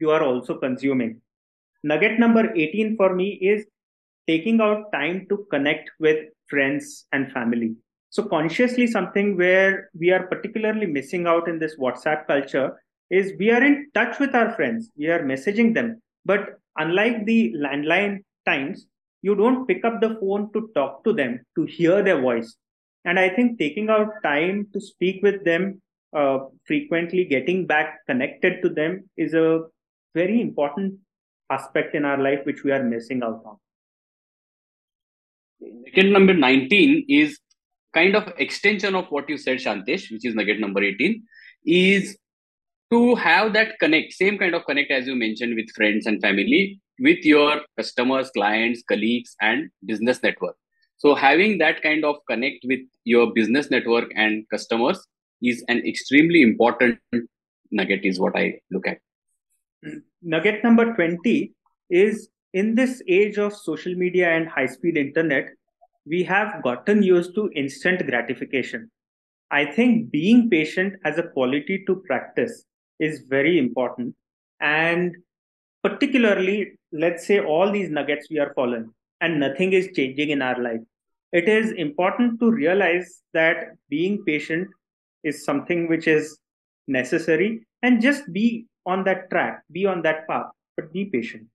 you 0.00 0.10
are 0.10 0.22
also 0.22 0.58
consuming. 0.58 1.20
Nugget 1.82 2.18
number 2.18 2.52
18 2.54 2.96
for 2.96 3.14
me 3.14 3.34
is 3.34 3.64
taking 4.26 4.60
out 4.60 4.92
time 4.92 5.26
to 5.28 5.46
connect 5.50 5.90
with 6.00 6.26
friends 6.48 7.06
and 7.12 7.30
family. 7.32 7.76
So, 8.10 8.22
consciously, 8.22 8.86
something 8.86 9.36
where 9.36 9.90
we 9.98 10.10
are 10.10 10.26
particularly 10.26 10.86
missing 10.86 11.26
out 11.26 11.48
in 11.48 11.58
this 11.58 11.76
WhatsApp 11.76 12.26
culture 12.26 12.80
is 13.10 13.32
we 13.38 13.50
are 13.50 13.62
in 13.62 13.90
touch 13.94 14.18
with 14.18 14.34
our 14.34 14.52
friends, 14.54 14.90
we 14.96 15.08
are 15.08 15.24
messaging 15.24 15.74
them. 15.74 16.00
But 16.24 16.58
unlike 16.76 17.26
the 17.26 17.54
landline 17.56 18.20
times, 18.46 18.86
you 19.22 19.34
don't 19.34 19.66
pick 19.66 19.84
up 19.84 20.00
the 20.00 20.16
phone 20.20 20.52
to 20.52 20.70
talk 20.74 21.02
to 21.04 21.12
them, 21.12 21.40
to 21.56 21.64
hear 21.64 22.02
their 22.02 22.20
voice. 22.20 22.54
And 23.04 23.18
I 23.18 23.28
think 23.28 23.58
taking 23.58 23.90
out 23.90 24.08
time 24.22 24.68
to 24.72 24.80
speak 24.80 25.22
with 25.22 25.44
them 25.44 25.80
uh, 26.16 26.38
frequently, 26.66 27.24
getting 27.24 27.66
back 27.66 28.06
connected 28.06 28.62
to 28.62 28.68
them 28.68 29.08
is 29.16 29.34
a 29.34 29.62
very 30.14 30.40
important 30.40 30.94
aspect 31.50 31.94
in 31.94 32.04
our 32.04 32.18
life 32.18 32.40
which 32.44 32.62
we 32.64 32.70
are 32.70 32.82
missing 32.82 33.22
out 33.22 33.42
on. 33.44 33.56
Nugget 35.72 36.12
number 36.12 36.34
19 36.34 37.06
is 37.08 37.38
kind 37.94 38.16
of 38.16 38.32
extension 38.38 38.94
of 38.94 39.06
what 39.08 39.28
you 39.28 39.38
said, 39.38 39.58
Shantesh, 39.58 40.10
which 40.10 40.24
is 40.24 40.34
nugget 40.34 40.60
number 40.60 40.82
18, 40.82 41.22
is 41.64 42.18
to 42.90 43.14
have 43.14 43.52
that 43.54 43.78
connect, 43.78 44.12
same 44.12 44.36
kind 44.38 44.54
of 44.54 44.64
connect 44.66 44.90
as 44.90 45.06
you 45.06 45.14
mentioned 45.14 45.54
with 45.54 45.70
friends 45.74 46.06
and 46.06 46.20
family, 46.20 46.80
with 46.98 47.24
your 47.24 47.62
customers, 47.76 48.30
clients, 48.30 48.82
colleagues, 48.88 49.34
and 49.40 49.70
business 49.84 50.22
network. 50.22 50.56
So 50.98 51.14
having 51.14 51.58
that 51.58 51.82
kind 51.82 52.04
of 52.04 52.16
connect 52.28 52.64
with 52.64 52.80
your 53.04 53.32
business 53.32 53.70
network 53.70 54.10
and 54.14 54.48
customers 54.48 55.04
is 55.42 55.64
an 55.68 55.78
extremely 55.86 56.42
important 56.42 56.98
nugget, 57.70 58.04
is 58.04 58.20
what 58.20 58.36
I 58.36 58.60
look 58.70 58.86
at. 58.86 58.98
Nugget 60.22 60.62
number 60.62 60.94
20 60.94 61.52
is 61.90 62.28
in 62.54 62.76
this 62.76 63.02
age 63.08 63.36
of 63.36 63.52
social 63.52 63.94
media 63.96 64.30
and 64.30 64.48
high 64.48 64.66
speed 64.66 64.96
internet, 64.96 65.48
we 66.06 66.22
have 66.22 66.62
gotten 66.62 67.02
used 67.02 67.34
to 67.34 67.50
instant 67.56 68.06
gratification. 68.06 68.90
I 69.50 69.64
think 69.64 70.12
being 70.12 70.48
patient 70.48 70.94
as 71.04 71.18
a 71.18 71.24
quality 71.24 71.84
to 71.86 71.96
practice 72.06 72.64
is 73.00 73.24
very 73.28 73.58
important. 73.58 74.14
And 74.60 75.16
particularly, 75.82 76.78
let's 76.92 77.26
say 77.26 77.40
all 77.40 77.72
these 77.72 77.90
nuggets 77.90 78.28
we 78.30 78.38
are 78.38 78.52
following 78.54 78.90
and 79.20 79.40
nothing 79.40 79.72
is 79.72 79.90
changing 79.94 80.30
in 80.30 80.40
our 80.40 80.60
life. 80.60 80.80
It 81.32 81.48
is 81.48 81.72
important 81.72 82.38
to 82.38 82.52
realize 82.52 83.22
that 83.32 83.74
being 83.88 84.24
patient 84.24 84.68
is 85.24 85.44
something 85.44 85.88
which 85.88 86.06
is 86.06 86.38
necessary 86.86 87.66
and 87.82 88.00
just 88.00 88.32
be 88.32 88.66
on 88.86 89.02
that 89.04 89.28
track, 89.30 89.62
be 89.72 89.86
on 89.86 90.02
that 90.02 90.28
path, 90.28 90.46
but 90.76 90.92
be 90.92 91.06
patient. 91.06 91.48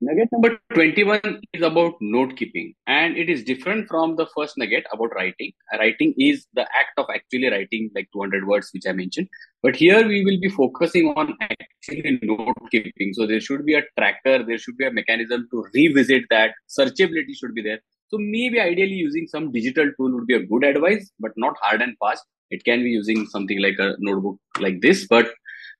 Nugget 0.00 0.28
number 0.32 0.58
21 0.74 1.20
is 1.52 1.62
about 1.62 1.94
note 2.00 2.36
keeping, 2.36 2.74
and 2.88 3.16
it 3.16 3.30
is 3.30 3.44
different 3.44 3.86
from 3.86 4.16
the 4.16 4.26
first 4.36 4.54
nugget 4.58 4.84
about 4.92 5.14
writing. 5.14 5.52
Writing 5.78 6.14
is 6.18 6.46
the 6.54 6.62
act 6.62 6.98
of 6.98 7.06
actually 7.14 7.48
writing 7.48 7.88
like 7.94 8.08
200 8.12 8.46
words, 8.46 8.70
which 8.72 8.82
I 8.88 8.92
mentioned. 8.92 9.28
But 9.62 9.76
here 9.76 10.06
we 10.06 10.24
will 10.24 10.40
be 10.40 10.48
focusing 10.48 11.12
on 11.16 11.36
actually 11.40 12.18
note 12.22 12.56
keeping. 12.72 13.12
So 13.12 13.26
there 13.26 13.40
should 13.40 13.64
be 13.64 13.74
a 13.74 13.82
tracker, 13.96 14.42
there 14.44 14.58
should 14.58 14.76
be 14.76 14.86
a 14.86 14.92
mechanism 14.92 15.46
to 15.52 15.64
revisit 15.72 16.24
that. 16.30 16.54
Searchability 16.68 17.36
should 17.38 17.54
be 17.54 17.62
there. 17.62 17.78
So 18.08 18.18
maybe 18.18 18.58
ideally 18.58 18.94
using 18.94 19.28
some 19.28 19.52
digital 19.52 19.92
tool 19.96 20.12
would 20.12 20.26
be 20.26 20.34
a 20.34 20.44
good 20.44 20.64
advice, 20.64 21.10
but 21.20 21.30
not 21.36 21.54
hard 21.62 21.82
and 21.82 21.94
fast. 22.00 22.24
It 22.50 22.64
can 22.64 22.82
be 22.82 22.90
using 22.90 23.26
something 23.26 23.60
like 23.60 23.76
a 23.78 23.94
notebook 24.00 24.38
like 24.58 24.80
this, 24.80 25.06
but 25.06 25.28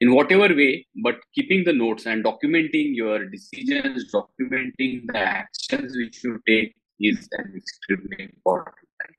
in 0.01 0.15
whatever 0.15 0.55
way, 0.55 0.87
but 1.03 1.17
keeping 1.35 1.65
the 1.65 1.73
notes 1.73 2.07
and 2.07 2.25
documenting 2.25 2.95
your 2.95 3.27
decisions, 3.27 4.13
documenting 4.13 5.07
the 5.07 5.19
actions 5.19 5.97
which 5.97 6.23
you 6.23 6.41
take 6.47 6.75
is 7.01 7.29
an 7.33 7.53
extremely 7.57 8.25
important 8.25 8.77
thing. 9.01 9.15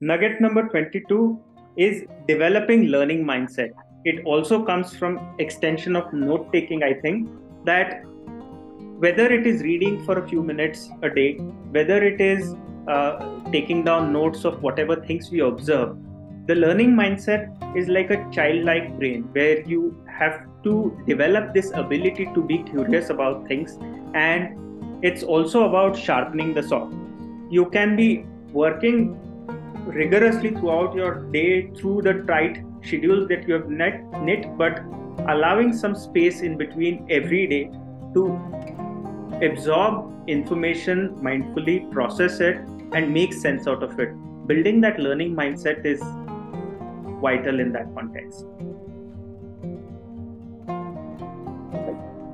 Nugget 0.00 0.40
number 0.40 0.68
22 0.68 1.40
is 1.76 2.04
developing 2.26 2.84
learning 2.86 3.24
mindset. 3.24 3.70
It 4.04 4.24
also 4.24 4.64
comes 4.64 4.94
from 4.94 5.36
extension 5.38 5.96
of 5.96 6.12
note 6.12 6.52
taking, 6.52 6.82
I 6.82 6.94
think, 6.94 7.30
that 7.64 8.02
whether 8.98 9.32
it 9.32 9.46
is 9.46 9.62
reading 9.62 10.04
for 10.04 10.18
a 10.18 10.28
few 10.28 10.42
minutes 10.42 10.90
a 11.02 11.08
day, 11.08 11.34
whether 11.70 12.02
it 12.02 12.20
is 12.20 12.54
uh, 12.88 13.40
taking 13.52 13.84
down 13.84 14.12
notes 14.12 14.44
of 14.44 14.62
whatever 14.62 14.96
things 14.96 15.30
we 15.30 15.40
observe, 15.40 15.96
the 16.46 16.54
learning 16.56 16.90
mindset 16.90 17.76
is 17.76 17.88
like 17.88 18.10
a 18.10 18.28
childlike 18.32 18.98
brain 18.98 19.22
where 19.32 19.60
you 19.62 19.96
have 20.08 20.44
to 20.64 21.00
develop 21.06 21.54
this 21.54 21.70
ability 21.74 22.28
to 22.34 22.42
be 22.42 22.58
curious 22.64 23.10
about 23.10 23.46
things 23.46 23.78
and 24.14 24.58
it's 25.04 25.22
also 25.22 25.68
about 25.68 25.96
sharpening 25.96 26.52
the 26.52 26.62
saw. 26.62 26.90
You 27.50 27.66
can 27.70 27.94
be 27.96 28.24
working 28.52 29.18
rigorously 29.86 30.50
throughout 30.50 30.94
your 30.94 31.26
day 31.32 31.70
through 31.72 32.02
the 32.02 32.24
tight 32.26 32.64
schedules 32.82 33.28
that 33.28 33.46
you 33.46 33.54
have 33.54 33.68
knit, 33.68 34.02
knit 34.22 34.58
but 34.58 34.80
allowing 35.28 35.72
some 35.72 35.94
space 35.94 36.40
in 36.40 36.56
between 36.56 37.06
every 37.08 37.46
day 37.46 37.70
to 38.14 38.38
absorb 39.42 40.28
information 40.28 41.10
mindfully 41.22 41.90
process 41.92 42.40
it 42.40 42.56
and 42.92 43.12
make 43.12 43.32
sense 43.32 43.68
out 43.68 43.82
of 43.82 43.98
it. 44.00 44.10
Building 44.46 44.80
that 44.80 44.98
learning 44.98 45.36
mindset 45.36 45.84
is 45.86 46.00
vital 47.22 47.60
in 47.60 47.72
that 47.72 47.94
context. 47.94 48.44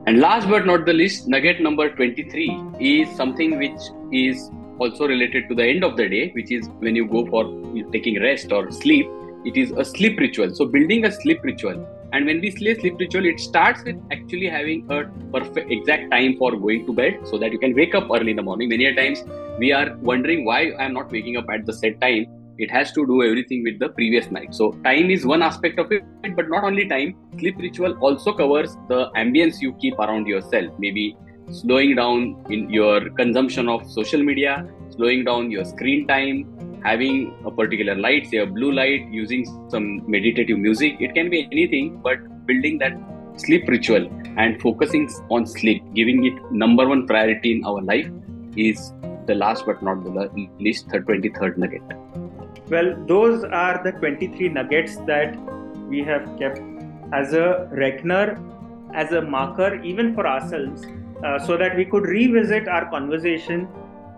And 0.08 0.20
last 0.20 0.48
but 0.48 0.64
not 0.64 0.86
the 0.86 0.94
least, 0.94 1.28
nugget 1.28 1.60
number 1.60 1.90
23 1.94 2.62
is 2.80 3.14
something 3.14 3.58
which 3.58 3.80
is 4.10 4.50
also 4.78 5.06
related 5.06 5.50
to 5.50 5.54
the 5.54 5.64
end 5.64 5.84
of 5.84 5.98
the 5.98 6.08
day, 6.08 6.30
which 6.30 6.50
is 6.50 6.66
when 6.78 6.96
you 6.96 7.06
go 7.06 7.26
for 7.26 7.44
taking 7.92 8.18
rest 8.22 8.50
or 8.50 8.70
sleep. 8.70 9.06
It 9.44 9.58
is 9.58 9.70
a 9.72 9.84
sleep 9.84 10.18
ritual. 10.18 10.54
So, 10.54 10.64
building 10.64 11.04
a 11.04 11.12
sleep 11.12 11.44
ritual. 11.44 11.86
And 12.14 12.24
when 12.24 12.40
we 12.40 12.50
say 12.50 12.74
sleep 12.74 12.96
ritual, 12.98 13.26
it 13.26 13.38
starts 13.38 13.84
with 13.84 14.00
actually 14.10 14.48
having 14.48 14.90
a 14.90 15.04
perfect 15.30 15.70
exact 15.70 16.10
time 16.10 16.38
for 16.38 16.56
going 16.56 16.86
to 16.86 16.94
bed 16.94 17.20
so 17.24 17.36
that 17.36 17.52
you 17.52 17.58
can 17.58 17.74
wake 17.74 17.94
up 17.94 18.08
early 18.10 18.30
in 18.30 18.36
the 18.36 18.42
morning. 18.42 18.70
Many 18.70 18.94
times 18.94 19.22
we 19.58 19.72
are 19.72 19.94
wondering 19.98 20.46
why 20.46 20.72
I'm 20.78 20.94
not 20.94 21.12
waking 21.12 21.36
up 21.36 21.50
at 21.50 21.66
the 21.66 21.74
set 21.74 22.00
time 22.00 22.37
it 22.58 22.70
has 22.70 22.92
to 22.92 23.06
do 23.06 23.22
everything 23.22 23.62
with 23.62 23.78
the 23.78 23.88
previous 23.90 24.30
night. 24.30 24.54
So 24.54 24.72
time 24.84 25.10
is 25.10 25.24
one 25.24 25.42
aspect 25.42 25.78
of 25.78 25.92
it 25.92 26.04
but 26.36 26.48
not 26.48 26.64
only 26.64 26.88
time. 26.88 27.16
Sleep 27.38 27.56
ritual 27.58 27.96
also 28.00 28.32
covers 28.32 28.76
the 28.88 29.10
ambience 29.16 29.60
you 29.60 29.72
keep 29.74 29.98
around 29.98 30.26
yourself. 30.26 30.72
Maybe 30.78 31.16
slowing 31.50 31.94
down 31.96 32.44
in 32.50 32.68
your 32.70 33.10
consumption 33.10 33.68
of 33.68 33.90
social 33.90 34.22
media 34.22 34.68
slowing 34.90 35.24
down 35.24 35.50
your 35.50 35.64
screen 35.64 36.06
time 36.06 36.46
having 36.84 37.34
a 37.46 37.50
particular 37.50 37.94
light 37.94 38.26
say 38.26 38.38
a 38.38 38.46
blue 38.46 38.72
light 38.72 39.06
using 39.10 39.44
some 39.70 40.02
meditative 40.10 40.58
music. 40.58 40.96
It 41.00 41.14
can 41.14 41.30
be 41.30 41.48
anything 41.52 42.00
but 42.02 42.18
building 42.46 42.78
that 42.78 42.92
sleep 43.36 43.68
ritual 43.68 44.08
and 44.36 44.60
focusing 44.60 45.08
on 45.30 45.46
sleep 45.46 45.82
giving 45.94 46.24
it 46.24 46.52
number 46.52 46.86
one 46.88 47.06
priority 47.06 47.52
in 47.52 47.64
our 47.64 47.80
life 47.82 48.10
is 48.56 48.92
the 49.26 49.34
last 49.34 49.64
but 49.66 49.82
not 49.82 50.02
the 50.04 50.48
least 50.58 50.88
the 50.88 50.98
23rd 50.98 51.56
nugget 51.56 52.27
well, 52.70 52.94
those 53.06 53.44
are 53.44 53.82
the 53.82 53.92
23 53.92 54.48
nuggets 54.50 54.96
that 55.06 55.36
we 55.88 56.02
have 56.02 56.38
kept 56.38 56.60
as 57.12 57.32
a 57.32 57.68
reckoner, 57.72 58.38
as 58.94 59.12
a 59.12 59.22
marker, 59.22 59.82
even 59.82 60.14
for 60.14 60.26
ourselves, 60.26 60.84
uh, 61.24 61.38
so 61.38 61.56
that 61.56 61.76
we 61.76 61.84
could 61.84 62.04
revisit 62.04 62.68
our 62.68 62.88
conversation, 62.90 63.68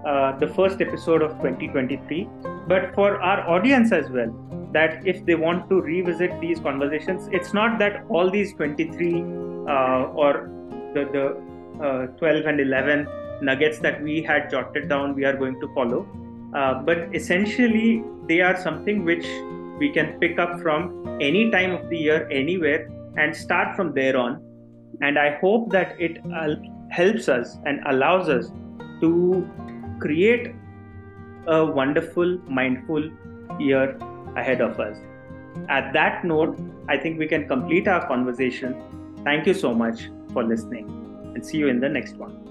uh, 0.06 0.36
the 0.38 0.48
first 0.48 0.80
episode 0.80 1.22
of 1.22 1.30
2023, 1.38 2.28
but 2.66 2.94
for 2.94 3.20
our 3.20 3.48
audience 3.48 3.92
as 3.92 4.10
well. 4.10 4.34
That 4.72 5.04
if 5.04 5.24
they 5.26 5.34
want 5.34 5.68
to 5.68 5.80
revisit 5.80 6.40
these 6.40 6.60
conversations, 6.60 7.28
it's 7.32 7.52
not 7.52 7.78
that 7.80 8.04
all 8.08 8.30
these 8.30 8.52
23 8.54 9.22
uh, 9.68 10.04
or 10.14 10.48
the, 10.94 11.04
the 11.12 11.84
uh, 11.84 12.06
12 12.18 12.46
and 12.46 12.60
11 12.60 13.08
nuggets 13.42 13.78
that 13.80 14.00
we 14.02 14.22
had 14.22 14.50
jotted 14.50 14.88
down, 14.88 15.14
we 15.14 15.24
are 15.24 15.36
going 15.36 15.58
to 15.60 15.74
follow 15.74 16.06
uh, 16.54 16.82
but 16.82 17.14
essentially, 17.14 18.02
they 18.26 18.40
are 18.40 18.60
something 18.60 19.04
which 19.04 19.26
we 19.78 19.90
can 19.90 20.18
pick 20.20 20.38
up 20.38 20.60
from 20.60 21.18
any 21.20 21.50
time 21.50 21.72
of 21.72 21.88
the 21.88 21.96
year, 21.96 22.28
anywhere, 22.30 22.88
and 23.16 23.34
start 23.34 23.76
from 23.76 23.92
there 23.94 24.16
on. 24.16 24.42
And 25.00 25.18
I 25.18 25.38
hope 25.40 25.70
that 25.70 26.00
it 26.00 26.18
helps 26.90 27.28
us 27.28 27.56
and 27.64 27.80
allows 27.86 28.28
us 28.28 28.50
to 29.00 29.48
create 30.00 30.54
a 31.46 31.64
wonderful, 31.64 32.38
mindful 32.48 33.10
year 33.58 33.96
ahead 34.36 34.60
of 34.60 34.78
us. 34.78 34.96
At 35.68 35.92
that 35.92 36.24
note, 36.24 36.58
I 36.88 36.96
think 36.96 37.18
we 37.18 37.26
can 37.26 37.48
complete 37.48 37.88
our 37.88 38.06
conversation. 38.06 38.74
Thank 39.24 39.46
you 39.46 39.54
so 39.54 39.74
much 39.74 40.10
for 40.32 40.44
listening 40.44 40.88
and 41.34 41.44
see 41.44 41.58
you 41.58 41.68
in 41.68 41.80
the 41.80 41.88
next 41.88 42.16
one. 42.16 42.49